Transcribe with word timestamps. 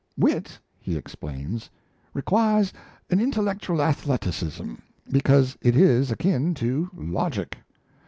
"Wit," 0.17 0.57
he 0.79 0.97
explains, 0.97 1.69
"requires 2.11 2.73
an 3.11 3.19
intellectual 3.19 3.83
athleticism, 3.83 4.73
because 5.11 5.55
it 5.61 5.75
is 5.75 6.09
akin 6.09 6.55
to 6.55 6.89
logic. 6.95 7.55